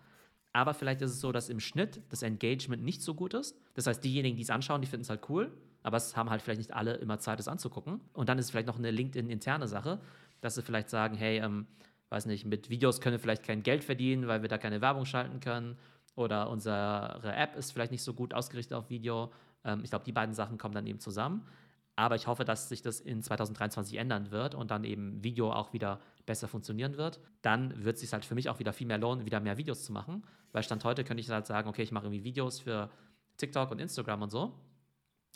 Aber 0.52 0.74
vielleicht 0.74 1.00
ist 1.00 1.12
es 1.12 1.20
so, 1.20 1.32
dass 1.32 1.48
im 1.48 1.60
Schnitt 1.60 2.02
das 2.10 2.22
Engagement 2.22 2.82
nicht 2.82 3.02
so 3.02 3.14
gut 3.14 3.34
ist. 3.34 3.56
Das 3.74 3.86
heißt, 3.86 4.02
diejenigen, 4.02 4.36
die 4.36 4.42
es 4.42 4.50
anschauen, 4.50 4.82
die 4.82 4.88
finden 4.88 5.02
es 5.02 5.10
halt 5.10 5.28
cool, 5.28 5.52
aber 5.82 5.96
es 5.96 6.16
haben 6.16 6.28
halt 6.28 6.42
vielleicht 6.42 6.58
nicht 6.58 6.74
alle 6.74 6.94
immer 6.94 7.20
Zeit, 7.20 7.40
es 7.40 7.48
anzugucken. 7.48 8.00
Und 8.12 8.28
dann 8.28 8.38
ist 8.38 8.46
es 8.46 8.50
vielleicht 8.50 8.66
noch 8.66 8.78
eine 8.78 8.90
LinkedIn-interne 8.90 9.68
Sache, 9.68 10.00
dass 10.40 10.56
sie 10.56 10.62
vielleicht 10.62 10.90
sagen, 10.90 11.16
hey, 11.16 11.38
ähm, 11.38 11.66
weiß 12.10 12.26
nicht, 12.26 12.44
mit 12.44 12.68
Videos 12.68 13.00
können 13.00 13.14
wir 13.14 13.20
vielleicht 13.20 13.44
kein 13.44 13.62
Geld 13.62 13.84
verdienen, 13.84 14.26
weil 14.26 14.42
wir 14.42 14.48
da 14.48 14.58
keine 14.58 14.80
Werbung 14.80 15.04
schalten 15.06 15.40
können 15.40 15.78
oder 16.20 16.50
unsere 16.50 17.34
App 17.34 17.56
ist 17.56 17.72
vielleicht 17.72 17.92
nicht 17.92 18.02
so 18.02 18.14
gut 18.14 18.34
ausgerichtet 18.34 18.76
auf 18.76 18.90
Video. 18.90 19.32
Ähm, 19.64 19.80
ich 19.82 19.90
glaube, 19.90 20.04
die 20.04 20.12
beiden 20.12 20.34
Sachen 20.34 20.58
kommen 20.58 20.74
dann 20.74 20.86
eben 20.86 21.00
zusammen. 21.00 21.46
Aber 21.96 22.14
ich 22.14 22.26
hoffe, 22.26 22.44
dass 22.44 22.68
sich 22.68 22.82
das 22.82 23.00
in 23.00 23.22
2023 23.22 23.98
ändern 23.98 24.30
wird 24.30 24.54
und 24.54 24.70
dann 24.70 24.84
eben 24.84 25.22
Video 25.22 25.52
auch 25.52 25.72
wieder 25.72 26.00
besser 26.24 26.48
funktionieren 26.48 26.96
wird. 26.96 27.20
Dann 27.42 27.84
wird 27.84 27.96
es 27.96 28.00
sich 28.00 28.12
halt 28.12 28.24
für 28.24 28.34
mich 28.34 28.48
auch 28.48 28.58
wieder 28.58 28.72
viel 28.72 28.86
mehr 28.86 28.98
lohnen, 28.98 29.26
wieder 29.26 29.40
mehr 29.40 29.58
Videos 29.58 29.84
zu 29.84 29.92
machen. 29.92 30.24
Weil 30.52 30.62
Stand 30.62 30.84
heute 30.84 31.04
könnte 31.04 31.20
ich 31.20 31.28
halt 31.28 31.46
sagen, 31.46 31.68
okay, 31.68 31.82
ich 31.82 31.92
mache 31.92 32.06
irgendwie 32.06 32.24
Videos 32.24 32.60
für 32.60 32.90
TikTok 33.36 33.70
und 33.70 33.80
Instagram 33.80 34.22
und 34.22 34.30
so. 34.30 34.54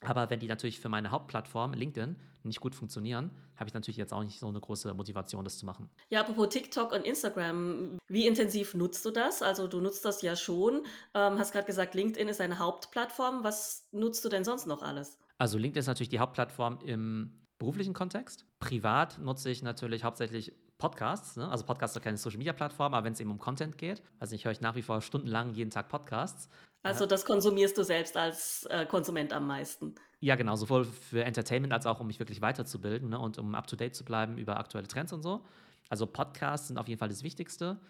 Aber 0.04 0.30
wenn 0.30 0.40
die 0.40 0.48
natürlich 0.48 0.80
für 0.80 0.88
meine 0.88 1.10
Hauptplattform, 1.10 1.72
LinkedIn, 1.72 2.16
nicht 2.42 2.60
gut 2.60 2.74
funktionieren, 2.74 3.30
habe 3.56 3.68
ich 3.68 3.74
natürlich 3.74 3.96
jetzt 3.96 4.12
auch 4.12 4.22
nicht 4.22 4.38
so 4.38 4.48
eine 4.48 4.60
große 4.60 4.92
Motivation, 4.94 5.44
das 5.44 5.58
zu 5.58 5.66
machen. 5.66 5.88
Ja, 6.10 6.20
apropos 6.20 6.48
TikTok 6.50 6.92
und 6.92 7.04
Instagram, 7.04 7.98
wie 8.08 8.26
intensiv 8.26 8.74
nutzt 8.74 9.04
du 9.04 9.10
das? 9.10 9.42
Also 9.42 9.66
du 9.66 9.80
nutzt 9.80 10.04
das 10.04 10.22
ja 10.22 10.36
schon, 10.36 10.82
ähm, 11.14 11.38
hast 11.38 11.52
gerade 11.52 11.66
gesagt, 11.66 11.94
LinkedIn 11.94 12.28
ist 12.28 12.40
eine 12.40 12.58
Hauptplattform. 12.58 13.44
Was 13.44 13.88
nutzt 13.92 14.24
du 14.24 14.28
denn 14.28 14.44
sonst 14.44 14.66
noch 14.66 14.82
alles? 14.82 15.18
Also 15.38 15.58
LinkedIn 15.58 15.80
ist 15.80 15.86
natürlich 15.86 16.10
die 16.10 16.18
Hauptplattform 16.18 16.78
im 16.84 17.40
beruflichen 17.58 17.94
Kontext. 17.94 18.44
Privat 18.58 19.18
nutze 19.18 19.50
ich 19.50 19.62
natürlich 19.62 20.04
hauptsächlich 20.04 20.52
Podcasts. 20.84 21.36
Ne? 21.36 21.48
Also 21.48 21.64
Podcasts 21.64 21.94
sind 21.94 22.02
keine 22.02 22.18
Social-Media-Plattform, 22.18 22.92
aber 22.92 23.06
wenn 23.06 23.14
es 23.14 23.20
eben 23.20 23.30
um 23.30 23.38
Content 23.38 23.78
geht, 23.78 24.02
also 24.18 24.34
ich 24.34 24.44
höre 24.44 24.52
ich 24.52 24.60
nach 24.60 24.74
wie 24.74 24.82
vor 24.82 25.00
stundenlang 25.00 25.54
jeden 25.54 25.70
Tag 25.70 25.88
Podcasts. 25.88 26.50
Also 26.82 27.06
das 27.06 27.24
konsumierst 27.24 27.78
du 27.78 27.84
selbst 27.84 28.18
als 28.18 28.66
äh, 28.68 28.84
Konsument 28.84 29.32
am 29.32 29.46
meisten. 29.46 29.94
Ja, 30.20 30.36
genau, 30.36 30.56
sowohl 30.56 30.84
für 30.84 31.24
Entertainment 31.24 31.72
als 31.72 31.86
auch 31.86 32.00
um 32.00 32.06
mich 32.06 32.18
wirklich 32.18 32.42
weiterzubilden 32.42 33.08
ne, 33.08 33.18
und 33.18 33.38
um 33.38 33.54
up-to-date 33.54 33.94
zu 33.94 34.04
bleiben 34.04 34.36
über 34.36 34.58
aktuelle 34.58 34.86
Trends 34.86 35.14
und 35.14 35.22
so. 35.22 35.46
Also 35.88 36.04
Podcasts 36.04 36.68
sind 36.68 36.76
auf 36.76 36.86
jeden 36.86 36.98
Fall 36.98 37.08
das 37.08 37.22
Wichtigste. 37.22 37.80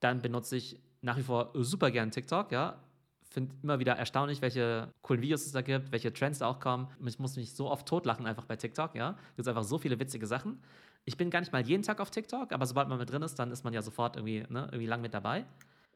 Dann 0.00 0.20
benutze 0.20 0.56
ich 0.56 0.82
nach 1.02 1.16
wie 1.16 1.22
vor 1.22 1.52
super 1.54 1.92
gern 1.92 2.10
TikTok, 2.10 2.50
ja. 2.50 2.82
Finde 3.30 3.54
immer 3.62 3.78
wieder 3.78 3.92
erstaunlich, 3.92 4.42
welche 4.42 4.92
coolen 5.02 5.22
Videos 5.22 5.46
es 5.46 5.52
da 5.52 5.62
gibt, 5.62 5.92
welche 5.92 6.12
Trends 6.12 6.40
da 6.40 6.48
auch 6.48 6.58
kommen. 6.58 6.88
Ich 7.06 7.20
muss 7.20 7.36
mich 7.36 7.54
so 7.54 7.70
oft 7.70 7.86
totlachen 7.86 8.26
einfach 8.26 8.44
bei 8.44 8.56
TikTok, 8.56 8.96
ja. 8.96 9.16
Es 9.30 9.36
gibt 9.36 9.46
einfach 9.46 9.62
so 9.62 9.78
viele 9.78 10.00
witzige 10.00 10.26
Sachen. 10.26 10.60
Ich 11.04 11.16
bin 11.16 11.30
gar 11.30 11.40
nicht 11.40 11.52
mal 11.52 11.66
jeden 11.66 11.82
Tag 11.82 12.00
auf 12.00 12.10
TikTok, 12.10 12.52
aber 12.52 12.66
sobald 12.66 12.88
man 12.88 12.98
mit 12.98 13.10
drin 13.10 13.22
ist, 13.22 13.38
dann 13.38 13.50
ist 13.50 13.64
man 13.64 13.72
ja 13.72 13.82
sofort 13.82 14.16
irgendwie, 14.16 14.44
ne, 14.48 14.68
irgendwie 14.70 14.86
lang 14.86 15.00
mit 15.00 15.14
dabei 15.14 15.46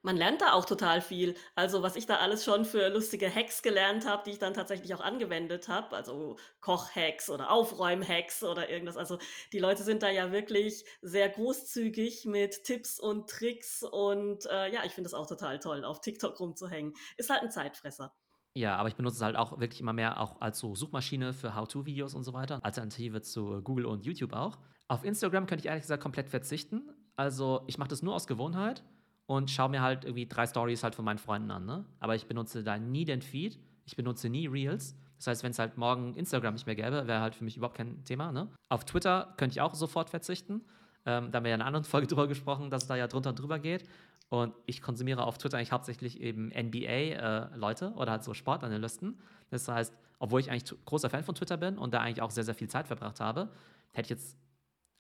man 0.02 0.16
lernt 0.16 0.40
da 0.40 0.52
auch 0.52 0.64
total 0.64 1.00
viel. 1.00 1.34
Also 1.54 1.82
was 1.82 1.96
ich 1.96 2.06
da 2.06 2.16
alles 2.16 2.44
schon 2.44 2.64
für 2.64 2.88
lustige 2.88 3.32
Hacks 3.32 3.62
gelernt 3.62 4.06
habe, 4.06 4.22
die 4.24 4.30
ich 4.30 4.38
dann 4.38 4.54
tatsächlich 4.54 4.94
auch 4.94 5.00
angewendet 5.00 5.68
habe, 5.68 5.96
also 5.96 6.36
Kochhacks 6.60 7.30
oder 7.30 7.50
Aufräumhacks 7.50 8.42
oder 8.42 8.68
irgendwas. 8.70 8.96
Also 8.96 9.18
die 9.52 9.58
Leute 9.58 9.82
sind 9.82 10.02
da 10.02 10.10
ja 10.10 10.32
wirklich 10.32 10.84
sehr 11.02 11.28
großzügig 11.28 12.26
mit 12.26 12.64
Tipps 12.64 12.98
und 13.00 13.28
Tricks 13.28 13.82
und 13.82 14.46
äh, 14.46 14.72
ja, 14.72 14.84
ich 14.84 14.92
finde 14.92 15.08
es 15.08 15.14
auch 15.14 15.26
total 15.26 15.58
toll, 15.58 15.84
auf 15.84 16.00
TikTok 16.00 16.38
rumzuhängen. 16.38 16.94
Ist 17.16 17.30
halt 17.30 17.42
ein 17.42 17.50
Zeitfresser. 17.50 18.14
Ja, 18.54 18.76
aber 18.76 18.88
ich 18.88 18.96
benutze 18.96 19.16
es 19.16 19.22
halt 19.22 19.36
auch 19.36 19.60
wirklich 19.60 19.80
immer 19.80 19.92
mehr 19.92 20.20
auch 20.20 20.40
als 20.40 20.58
so 20.58 20.74
Suchmaschine 20.74 21.32
für 21.32 21.54
How-To-Videos 21.54 22.14
und 22.14 22.24
so 22.24 22.32
weiter. 22.32 22.58
Alternative 22.62 23.22
zu 23.22 23.62
Google 23.62 23.86
und 23.86 24.04
YouTube 24.04 24.32
auch. 24.32 24.58
Auf 24.88 25.04
Instagram 25.04 25.46
könnte 25.46 25.60
ich 25.60 25.66
ehrlich 25.66 25.82
gesagt 25.82 26.02
komplett 26.02 26.28
verzichten. 26.28 26.82
Also 27.16 27.62
ich 27.66 27.78
mache 27.78 27.88
das 27.88 28.02
nur 28.02 28.14
aus 28.14 28.26
Gewohnheit 28.26 28.82
und 29.26 29.50
schaue 29.50 29.68
mir 29.68 29.82
halt 29.82 30.04
irgendwie 30.04 30.26
drei 30.26 30.46
Stories 30.46 30.82
halt 30.82 30.94
von 30.94 31.04
meinen 31.04 31.18
Freunden 31.18 31.50
an. 31.50 31.66
Ne? 31.66 31.84
Aber 32.00 32.14
ich 32.14 32.26
benutze 32.26 32.64
da 32.64 32.78
nie 32.78 33.04
den 33.04 33.20
Feed, 33.20 33.58
ich 33.84 33.96
benutze 33.96 34.28
nie 34.28 34.46
Reels. 34.46 34.96
Das 35.16 35.26
heißt, 35.26 35.42
wenn 35.42 35.50
es 35.50 35.58
halt 35.58 35.76
morgen 35.76 36.14
Instagram 36.14 36.54
nicht 36.54 36.66
mehr 36.66 36.76
gäbe, 36.76 37.06
wäre 37.06 37.20
halt 37.20 37.34
für 37.34 37.44
mich 37.44 37.56
überhaupt 37.56 37.76
kein 37.76 38.04
Thema. 38.04 38.32
Ne? 38.32 38.48
Auf 38.68 38.84
Twitter 38.84 39.34
könnte 39.36 39.54
ich 39.54 39.60
auch 39.60 39.74
sofort 39.74 40.10
verzichten. 40.10 40.62
Ähm, 41.04 41.30
da 41.30 41.36
haben 41.36 41.44
wir 41.44 41.50
ja 41.50 41.56
in 41.56 41.60
einer 41.60 41.66
anderen 41.66 41.84
Folge 41.84 42.06
drüber 42.08 42.26
gesprochen, 42.26 42.70
dass 42.70 42.84
es 42.84 42.88
da 42.88 42.96
ja 42.96 43.08
drunter 43.08 43.30
und 43.30 43.38
drüber 43.38 43.58
geht. 43.58 43.88
Und 44.30 44.54
ich 44.66 44.80
konsumiere 44.80 45.24
auf 45.24 45.38
Twitter 45.38 45.58
eigentlich 45.58 45.72
hauptsächlich 45.72 46.20
eben 46.20 46.48
NBA-Leute 46.48 47.86
äh, 47.86 47.98
oder 47.98 48.12
halt 48.12 48.24
so 48.24 48.34
Sportanalysten. 48.34 49.18
Das 49.50 49.66
heißt, 49.68 49.96
obwohl 50.18 50.40
ich 50.40 50.50
eigentlich 50.50 50.72
großer 50.84 51.10
Fan 51.10 51.24
von 51.24 51.34
Twitter 51.34 51.56
bin 51.56 51.78
und 51.78 51.94
da 51.94 52.00
eigentlich 52.00 52.22
auch 52.22 52.30
sehr, 52.30 52.44
sehr 52.44 52.54
viel 52.54 52.68
Zeit 52.68 52.86
verbracht 52.86 53.20
habe, 53.20 53.50
hätte 53.92 54.06
ich 54.06 54.10
jetzt 54.10 54.36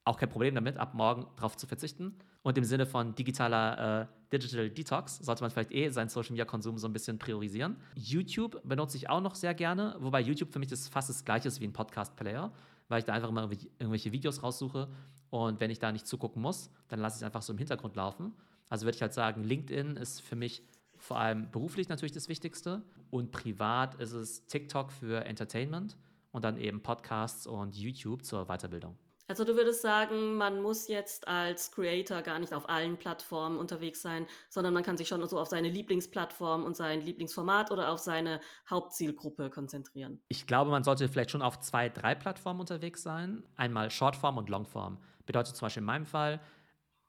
auch 0.08 0.16
kein 0.16 0.28
Problem 0.28 0.54
damit, 0.54 0.76
ab 0.76 0.94
morgen 0.94 1.26
darauf 1.36 1.56
zu 1.56 1.66
verzichten. 1.66 2.14
Und 2.42 2.56
im 2.56 2.64
Sinne 2.64 2.86
von 2.86 3.14
digitaler 3.14 4.02
äh, 4.02 4.06
Digital 4.32 4.70
Detox 4.70 5.18
sollte 5.18 5.42
man 5.42 5.50
vielleicht 5.50 5.72
eh 5.72 5.88
seinen 5.90 6.08
Social 6.08 6.32
Media 6.32 6.44
Konsum 6.44 6.78
so 6.78 6.86
ein 6.86 6.92
bisschen 6.92 7.18
priorisieren. 7.18 7.76
YouTube 7.94 8.60
benutze 8.64 8.96
ich 8.96 9.08
auch 9.08 9.20
noch 9.20 9.34
sehr 9.34 9.54
gerne, 9.54 9.96
wobei 10.00 10.20
YouTube 10.20 10.52
für 10.52 10.58
mich 10.58 10.68
das 10.68 10.88
fast 10.88 11.08
das 11.08 11.24
gleiche 11.24 11.48
ist 11.48 11.60
wie 11.60 11.66
ein 11.66 11.72
Podcast-Player, 11.72 12.52
weil 12.88 12.98
ich 13.00 13.04
da 13.04 13.12
einfach 13.12 13.28
immer 13.28 13.48
irgendwelche 13.78 14.12
Videos 14.12 14.42
raussuche 14.42 14.88
und 15.30 15.60
wenn 15.60 15.70
ich 15.70 15.78
da 15.78 15.92
nicht 15.92 16.06
zugucken 16.06 16.42
muss, 16.42 16.70
dann 16.88 17.00
lasse 17.00 17.16
ich 17.16 17.20
es 17.20 17.22
einfach 17.24 17.42
so 17.42 17.52
im 17.52 17.58
Hintergrund 17.58 17.96
laufen. 17.96 18.32
Also 18.68 18.86
würde 18.86 18.96
ich 18.96 19.02
halt 19.02 19.14
sagen, 19.14 19.44
LinkedIn 19.44 19.96
ist 19.96 20.20
für 20.20 20.36
mich 20.36 20.62
vor 20.96 21.18
allem 21.18 21.50
beruflich 21.50 21.88
natürlich 21.88 22.12
das 22.12 22.28
Wichtigste 22.28 22.82
und 23.10 23.30
privat 23.30 23.94
ist 23.96 24.12
es 24.12 24.46
TikTok 24.46 24.92
für 24.92 25.24
Entertainment 25.24 25.96
und 26.32 26.44
dann 26.44 26.56
eben 26.56 26.82
Podcasts 26.82 27.46
und 27.46 27.76
YouTube 27.76 28.24
zur 28.24 28.46
Weiterbildung. 28.46 28.96
Also 29.28 29.44
du 29.44 29.56
würdest 29.56 29.82
sagen, 29.82 30.36
man 30.36 30.62
muss 30.62 30.88
jetzt 30.88 31.28
als 31.28 31.70
Creator 31.70 32.22
gar 32.22 32.38
nicht 32.38 32.54
auf 32.54 32.66
allen 32.66 32.96
Plattformen 32.96 33.58
unterwegs 33.58 34.00
sein, 34.00 34.26
sondern 34.48 34.72
man 34.72 34.82
kann 34.82 34.96
sich 34.96 35.06
schon 35.06 35.24
so 35.28 35.38
auf 35.38 35.48
seine 35.48 35.68
Lieblingsplattform 35.68 36.64
und 36.64 36.74
sein 36.74 37.02
Lieblingsformat 37.02 37.70
oder 37.70 37.92
auf 37.92 37.98
seine 37.98 38.40
Hauptzielgruppe 38.70 39.50
konzentrieren. 39.50 40.22
Ich 40.28 40.46
glaube, 40.46 40.70
man 40.70 40.82
sollte 40.82 41.06
vielleicht 41.10 41.30
schon 41.30 41.42
auf 41.42 41.60
zwei, 41.60 41.90
drei 41.90 42.14
Plattformen 42.14 42.60
unterwegs 42.60 43.02
sein. 43.02 43.44
Einmal 43.54 43.90
Shortform 43.90 44.38
und 44.38 44.48
Longform. 44.48 44.98
Bedeutet 45.26 45.56
zum 45.56 45.66
Beispiel 45.66 45.82
in 45.82 45.86
meinem 45.86 46.06
Fall, 46.06 46.40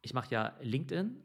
ich 0.01 0.13
mache 0.13 0.29
ja 0.29 0.57
LinkedIn 0.59 1.23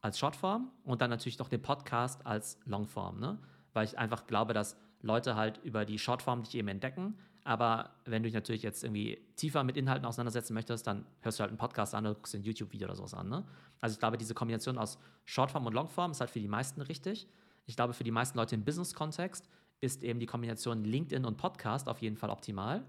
als 0.00 0.18
Shortform 0.18 0.72
und 0.82 1.00
dann 1.00 1.10
natürlich 1.10 1.38
noch 1.38 1.48
den 1.48 1.62
Podcast 1.62 2.26
als 2.26 2.58
Longform, 2.64 3.20
ne? 3.20 3.38
weil 3.72 3.84
ich 3.84 3.96
einfach 3.98 4.26
glaube, 4.26 4.52
dass 4.52 4.76
Leute 5.04 5.36
halt 5.36 5.60
über 5.62 5.84
die 5.84 5.98
Shortform 5.98 6.42
dich 6.42 6.54
eben 6.54 6.68
entdecken. 6.68 7.16
Aber 7.44 7.90
wenn 8.06 8.22
du 8.22 8.26
dich 8.26 8.34
natürlich 8.34 8.62
jetzt 8.62 8.82
irgendwie 8.82 9.18
tiefer 9.36 9.62
mit 9.64 9.76
Inhalten 9.76 10.06
auseinandersetzen 10.06 10.54
möchtest, 10.54 10.86
dann 10.86 11.04
hörst 11.20 11.38
du 11.38 11.42
halt 11.42 11.50
einen 11.50 11.58
Podcast 11.58 11.94
an 11.94 12.06
oder 12.06 12.14
guckst 12.14 12.34
ein 12.34 12.42
YouTube-Video 12.42 12.86
oder 12.86 12.96
sowas 12.96 13.12
an. 13.12 13.28
Ne? 13.28 13.44
Also 13.80 13.94
ich 13.94 14.00
glaube, 14.00 14.16
diese 14.16 14.32
Kombination 14.32 14.78
aus 14.78 14.98
Shortform 15.24 15.66
und 15.66 15.74
Longform 15.74 16.12
ist 16.12 16.20
halt 16.20 16.30
für 16.30 16.40
die 16.40 16.48
meisten 16.48 16.80
richtig. 16.80 17.28
Ich 17.66 17.76
glaube, 17.76 17.92
für 17.92 18.04
die 18.04 18.10
meisten 18.10 18.38
Leute 18.38 18.54
im 18.54 18.64
Business-Kontext 18.64 19.46
ist 19.80 20.02
eben 20.02 20.20
die 20.20 20.26
Kombination 20.26 20.84
LinkedIn 20.84 21.26
und 21.26 21.36
Podcast 21.36 21.88
auf 21.88 22.00
jeden 22.00 22.16
Fall 22.16 22.30
optimal. 22.30 22.82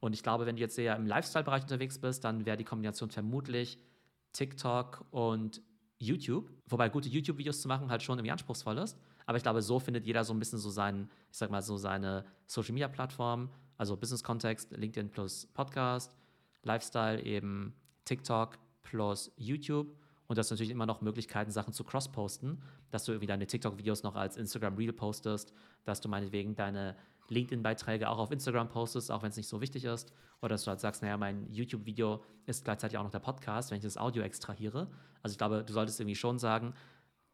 Und 0.00 0.12
ich 0.12 0.22
glaube, 0.22 0.44
wenn 0.44 0.56
du 0.56 0.60
jetzt 0.60 0.78
eher 0.78 0.94
im 0.94 1.06
Lifestyle-Bereich 1.06 1.62
unterwegs 1.62 1.98
bist, 1.98 2.22
dann 2.24 2.44
wäre 2.44 2.58
die 2.58 2.64
Kombination 2.64 3.10
vermutlich 3.10 3.78
TikTok 4.34 5.06
und 5.10 5.62
YouTube, 5.98 6.50
wobei 6.66 6.90
gute 6.90 7.08
YouTube-Videos 7.08 7.62
zu 7.62 7.68
machen 7.68 7.90
halt 7.90 8.02
schon 8.02 8.18
irgendwie 8.18 8.32
anspruchsvoll 8.32 8.76
ist. 8.76 8.98
Aber 9.26 9.36
ich 9.36 9.42
glaube, 9.42 9.60
so 9.60 9.78
findet 9.78 10.06
jeder 10.06 10.24
so 10.24 10.32
ein 10.32 10.38
bisschen 10.38 10.58
so 10.58 10.70
seinen, 10.70 11.10
ich 11.30 11.36
sag 11.36 11.50
mal, 11.50 11.62
so 11.62 11.76
seine 11.76 12.24
Social-Media-Plattform, 12.46 13.50
also 13.76 13.96
Business-Kontext, 13.96 14.72
LinkedIn 14.76 15.10
plus 15.10 15.46
Podcast, 15.46 16.14
Lifestyle 16.62 17.22
eben 17.22 17.74
TikTok 18.04 18.58
plus 18.82 19.32
YouTube. 19.36 19.88
Und 20.28 20.38
das 20.38 20.50
natürlich 20.50 20.70
immer 20.70 20.86
noch 20.86 21.02
Möglichkeiten, 21.02 21.50
Sachen 21.50 21.72
zu 21.72 21.84
cross-posten, 21.84 22.60
dass 22.90 23.04
du 23.04 23.12
irgendwie 23.12 23.26
deine 23.26 23.46
TikTok-Videos 23.46 24.02
noch 24.02 24.16
als 24.16 24.36
Instagram 24.36 24.76
Reel 24.76 24.92
postest, 24.92 25.52
dass 25.84 26.00
du 26.00 26.08
meinetwegen 26.08 26.56
deine 26.56 26.96
LinkedIn-Beiträge 27.28 28.08
auch 28.08 28.18
auf 28.18 28.30
Instagram 28.30 28.68
postest, 28.68 29.10
auch 29.10 29.22
wenn 29.22 29.30
es 29.30 29.36
nicht 29.36 29.48
so 29.48 29.60
wichtig 29.60 29.84
ist. 29.84 30.12
Oder 30.40 30.50
dass 30.50 30.64
du 30.64 30.70
halt 30.70 30.80
sagst, 30.80 31.02
naja, 31.02 31.16
mein 31.16 31.52
YouTube-Video 31.52 32.22
ist 32.44 32.64
gleichzeitig 32.64 32.98
auch 32.98 33.04
noch 33.04 33.10
der 33.10 33.20
Podcast, 33.20 33.70
wenn 33.70 33.78
ich 33.78 33.84
das 33.84 33.96
Audio 33.96 34.22
extrahiere. 34.22 34.90
Also 35.22 35.34
ich 35.34 35.38
glaube, 35.38 35.64
du 35.64 35.72
solltest 35.72 36.00
irgendwie 36.00 36.16
schon 36.16 36.38
sagen, 36.38 36.74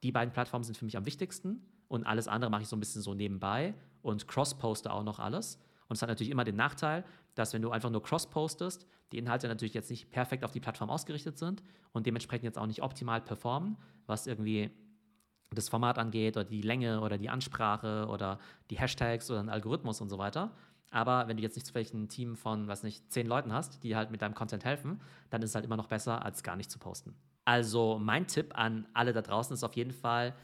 die 0.02 0.12
beiden 0.12 0.32
Plattformen 0.32 0.64
sind 0.64 0.76
für 0.76 0.84
mich 0.84 0.96
am 0.96 1.06
wichtigsten 1.06 1.66
und 1.92 2.06
alles 2.06 2.26
andere 2.26 2.50
mache 2.50 2.62
ich 2.62 2.68
so 2.68 2.76
ein 2.76 2.80
bisschen 2.80 3.02
so 3.02 3.12
nebenbei 3.12 3.74
und 4.00 4.26
cross-poste 4.26 4.90
auch 4.90 5.04
noch 5.04 5.18
alles. 5.18 5.58
Und 5.88 5.96
es 5.96 6.00
hat 6.02 6.08
natürlich 6.08 6.30
immer 6.30 6.44
den 6.44 6.56
Nachteil, 6.56 7.04
dass 7.34 7.52
wenn 7.52 7.60
du 7.60 7.70
einfach 7.70 7.90
nur 7.90 8.02
cross-postest, 8.02 8.86
die 9.12 9.18
Inhalte 9.18 9.46
natürlich 9.46 9.74
jetzt 9.74 9.90
nicht 9.90 10.10
perfekt 10.10 10.42
auf 10.42 10.52
die 10.52 10.60
Plattform 10.60 10.88
ausgerichtet 10.88 11.36
sind 11.36 11.62
und 11.92 12.06
dementsprechend 12.06 12.44
jetzt 12.44 12.56
auch 12.56 12.66
nicht 12.66 12.82
optimal 12.82 13.20
performen, 13.20 13.76
was 14.06 14.26
irgendwie 14.26 14.70
das 15.50 15.68
Format 15.68 15.98
angeht 15.98 16.38
oder 16.38 16.46
die 16.46 16.62
Länge 16.62 17.02
oder 17.02 17.18
die 17.18 17.28
Ansprache 17.28 18.06
oder 18.08 18.38
die 18.70 18.78
Hashtags 18.78 19.30
oder 19.30 19.42
den 19.42 19.50
Algorithmus 19.50 20.00
und 20.00 20.08
so 20.08 20.16
weiter. 20.16 20.50
Aber 20.90 21.28
wenn 21.28 21.36
du 21.36 21.42
jetzt 21.42 21.56
nicht 21.56 21.66
zufällig 21.66 21.92
ein 21.92 22.08
Team 22.08 22.36
von, 22.36 22.68
was 22.68 22.82
nicht, 22.82 23.12
zehn 23.12 23.26
Leuten 23.26 23.52
hast, 23.52 23.84
die 23.84 23.96
halt 23.96 24.10
mit 24.10 24.22
deinem 24.22 24.34
Content 24.34 24.64
helfen, 24.64 24.98
dann 25.28 25.42
ist 25.42 25.50
es 25.50 25.54
halt 25.54 25.66
immer 25.66 25.76
noch 25.76 25.88
besser, 25.88 26.24
als 26.24 26.42
gar 26.42 26.56
nicht 26.56 26.70
zu 26.70 26.78
posten. 26.78 27.14
Also 27.44 27.98
mein 28.00 28.26
Tipp 28.26 28.52
an 28.54 28.88
alle 28.94 29.12
da 29.12 29.20
draußen 29.20 29.52
ist 29.52 29.62
auf 29.62 29.76
jeden 29.76 29.92
Fall 29.92 30.34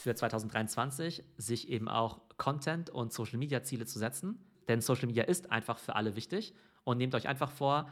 für 0.00 0.14
2023, 0.14 1.22
sich 1.36 1.68
eben 1.68 1.88
auch 1.88 2.20
Content 2.36 2.90
und 2.90 3.12
Social 3.12 3.38
Media 3.38 3.62
Ziele 3.62 3.86
zu 3.86 3.98
setzen. 3.98 4.38
Denn 4.68 4.80
Social 4.80 5.06
Media 5.06 5.24
ist 5.24 5.52
einfach 5.52 5.78
für 5.78 5.94
alle 5.94 6.16
wichtig. 6.16 6.54
Und 6.84 6.98
nehmt 6.98 7.14
euch 7.14 7.28
einfach 7.28 7.50
vor, 7.50 7.88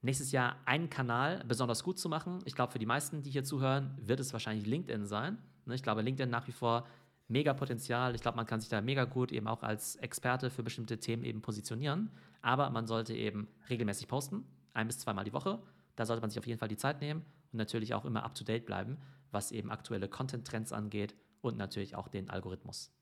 nächstes 0.00 0.32
Jahr 0.32 0.56
einen 0.64 0.88
Kanal 0.88 1.44
besonders 1.46 1.82
gut 1.82 1.98
zu 1.98 2.08
machen. 2.08 2.38
Ich 2.46 2.54
glaube, 2.54 2.72
für 2.72 2.78
die 2.78 2.86
meisten, 2.86 3.22
die 3.22 3.30
hier 3.30 3.44
zuhören, 3.44 3.96
wird 4.00 4.20
es 4.20 4.32
wahrscheinlich 4.32 4.66
LinkedIn 4.66 5.06
sein. 5.06 5.38
Ne, 5.66 5.74
ich 5.74 5.82
glaube, 5.82 6.02
LinkedIn 6.02 6.30
nach 6.30 6.46
wie 6.48 6.52
vor 6.52 6.86
mega 7.28 7.52
Potenzial. 7.52 8.14
Ich 8.14 8.22
glaube, 8.22 8.36
man 8.36 8.46
kann 8.46 8.60
sich 8.60 8.70
da 8.70 8.80
mega 8.80 9.04
gut 9.04 9.30
eben 9.30 9.48
auch 9.48 9.62
als 9.62 9.96
Experte 9.96 10.48
für 10.48 10.62
bestimmte 10.62 10.98
Themen 10.98 11.24
eben 11.24 11.42
positionieren. 11.42 12.10
Aber 12.40 12.70
man 12.70 12.86
sollte 12.86 13.14
eben 13.14 13.48
regelmäßig 13.68 14.08
posten, 14.08 14.44
ein 14.72 14.86
bis 14.86 14.98
zweimal 14.98 15.24
die 15.24 15.32
Woche. 15.34 15.60
Da 15.94 16.06
sollte 16.06 16.22
man 16.22 16.30
sich 16.30 16.38
auf 16.38 16.46
jeden 16.46 16.58
Fall 16.58 16.68
die 16.68 16.76
Zeit 16.76 17.00
nehmen 17.00 17.22
und 17.52 17.58
natürlich 17.58 17.92
auch 17.92 18.04
immer 18.04 18.24
up 18.24 18.34
to 18.34 18.44
date 18.44 18.64
bleiben, 18.64 18.96
was 19.30 19.52
eben 19.52 19.70
aktuelle 19.70 20.08
Content-Trends 20.08 20.72
angeht 20.72 21.14
und 21.40 21.56
natürlich 21.56 21.94
auch 21.96 22.08
den 22.08 22.30
Algorithmus. 22.30 22.92